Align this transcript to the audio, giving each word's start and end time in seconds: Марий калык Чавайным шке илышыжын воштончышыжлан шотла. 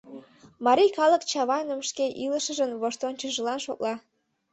Марий 0.65 0.91
калык 0.97 1.21
Чавайным 1.31 1.81
шке 1.89 2.05
илышыжын 2.23 2.71
воштончышыжлан 2.81 3.59
шотла. 3.65 3.93